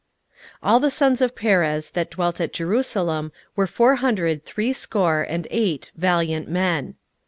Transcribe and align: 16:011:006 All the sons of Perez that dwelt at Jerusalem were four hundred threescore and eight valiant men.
16:011:006 0.31 0.51
All 0.71 0.79
the 0.79 0.89
sons 0.89 1.21
of 1.21 1.35
Perez 1.35 1.91
that 1.91 2.09
dwelt 2.09 2.41
at 2.41 2.53
Jerusalem 2.53 3.31
were 3.55 3.67
four 3.67 3.97
hundred 3.97 4.43
threescore 4.45 5.21
and 5.21 5.47
eight 5.51 5.91
valiant 5.95 6.49
men. 6.49 6.95